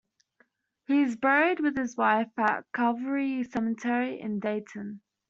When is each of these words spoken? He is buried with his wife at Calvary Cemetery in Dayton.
He 0.87 1.03
is 1.03 1.15
buried 1.15 1.59
with 1.59 1.77
his 1.77 1.95
wife 1.95 2.31
at 2.35 2.65
Calvary 2.73 3.43
Cemetery 3.43 4.19
in 4.19 4.39
Dayton. 4.39 5.01